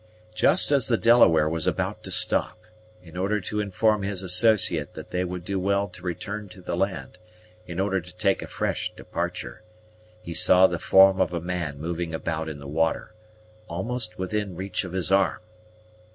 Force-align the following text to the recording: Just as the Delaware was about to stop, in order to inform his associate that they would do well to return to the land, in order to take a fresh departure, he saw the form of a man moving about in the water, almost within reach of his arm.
Just 0.33 0.71
as 0.71 0.87
the 0.87 0.97
Delaware 0.97 1.47
was 1.47 1.67
about 1.67 2.01
to 2.05 2.09
stop, 2.09 2.63
in 3.03 3.15
order 3.15 3.39
to 3.41 3.59
inform 3.59 4.01
his 4.01 4.23
associate 4.23 4.95
that 4.95 5.11
they 5.11 5.23
would 5.23 5.45
do 5.45 5.59
well 5.59 5.87
to 5.89 6.01
return 6.01 6.49
to 6.49 6.59
the 6.63 6.75
land, 6.75 7.19
in 7.67 7.79
order 7.79 8.01
to 8.01 8.15
take 8.17 8.41
a 8.41 8.47
fresh 8.47 8.91
departure, 8.95 9.61
he 10.23 10.33
saw 10.33 10.65
the 10.65 10.79
form 10.79 11.21
of 11.21 11.33
a 11.33 11.39
man 11.39 11.77
moving 11.79 12.15
about 12.15 12.49
in 12.49 12.57
the 12.57 12.67
water, 12.67 13.13
almost 13.67 14.17
within 14.17 14.55
reach 14.55 14.83
of 14.83 14.93
his 14.93 15.11
arm. 15.11 15.39